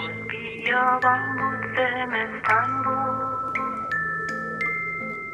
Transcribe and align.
بیابان 0.00 1.36
بود 1.36 1.76
زمستان 1.76 2.82
بود 2.82 3.58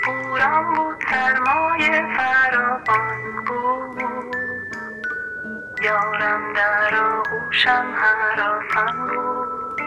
بوران 0.05 0.75
بود 0.75 0.97
سرمایه 1.11 2.03
فراوان 2.17 3.45
بود 3.47 4.03
یارم 5.85 6.53
در 6.53 6.97
آغوشم 6.97 7.87
هراسان 7.97 9.09
بود 9.09 9.81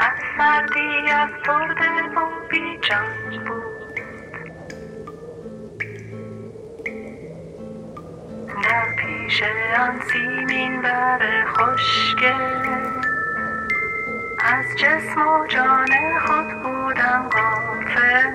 از 0.00 0.18
سردی 0.38 1.10
از 1.10 1.30
ترده 1.44 1.90
و 2.16 2.48
بیجان 2.50 3.44
بود. 3.46 3.67
پیش 9.28 9.42
آن 9.80 10.00
سیمین 10.12 10.82
بر 10.82 11.44
خشکه. 11.46 12.34
از 14.38 14.64
جسم 14.76 15.28
و 15.28 15.46
جان 15.46 15.88
خود 16.26 16.62
بودم 16.62 17.28
غافل. 17.28 18.30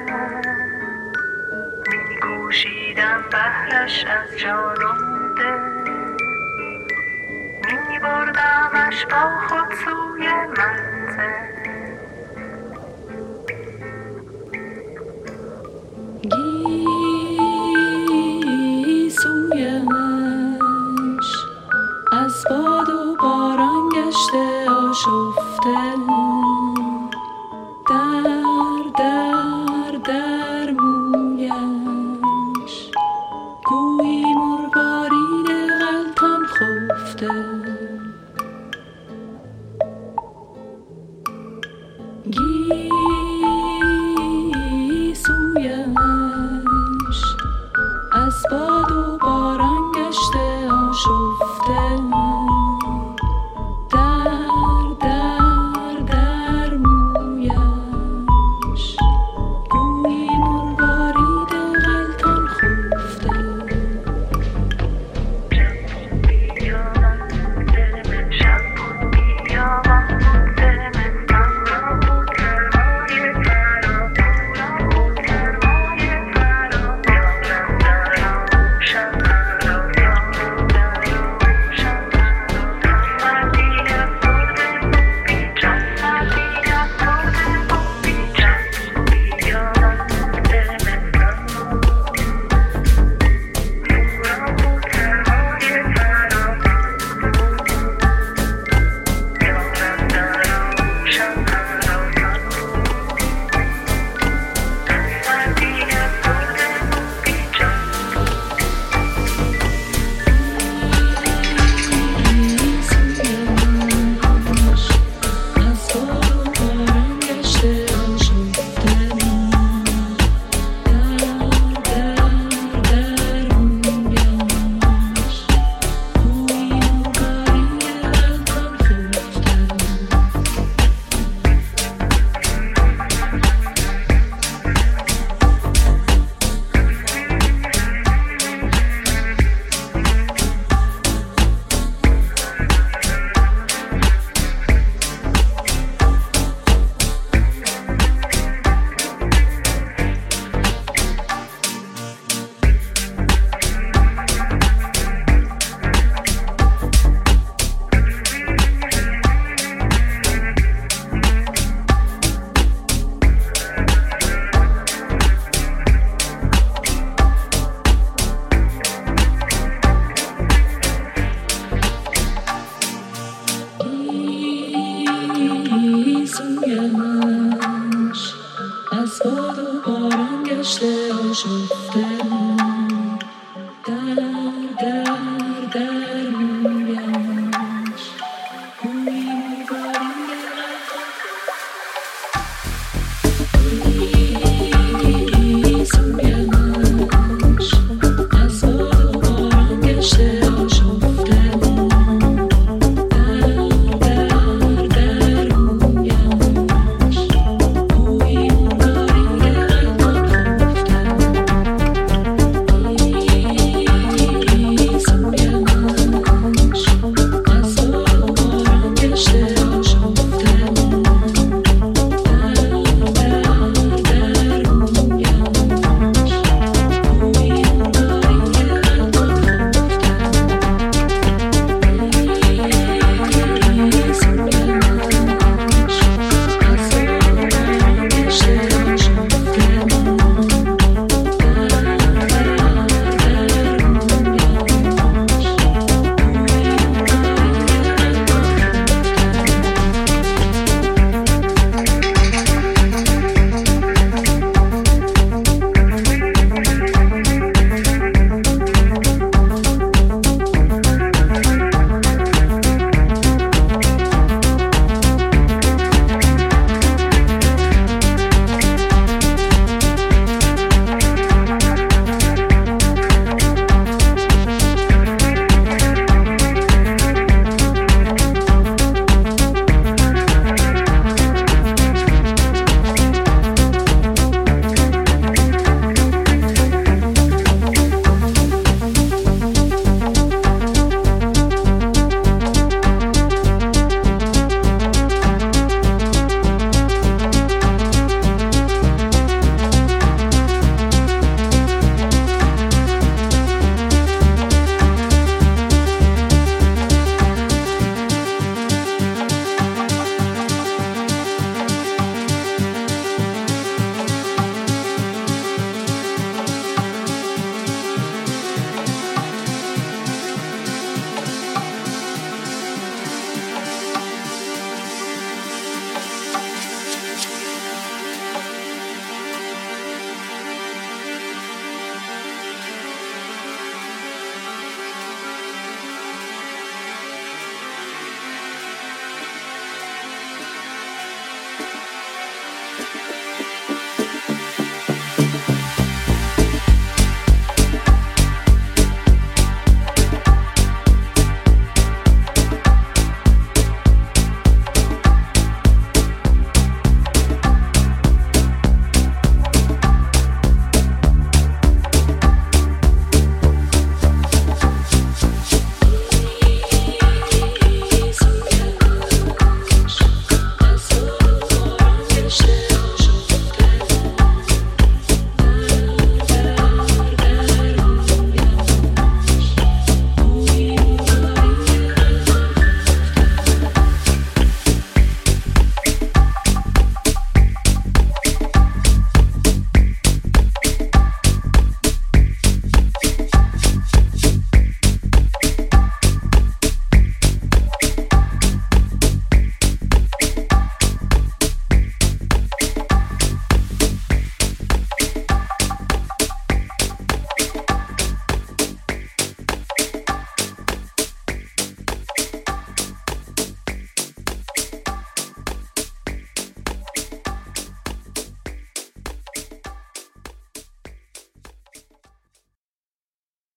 می 1.88 2.20
کوشیدم 2.22 3.24
بهرش 3.32 4.06
از 4.06 4.38
جان 4.40 4.84
و 4.84 5.34
دل 5.36 5.60
می 7.90 8.00
بردمش 8.00 9.06
با 9.06 9.40
خود 9.48 9.74
سوی 9.86 10.28
منزل 10.58 10.93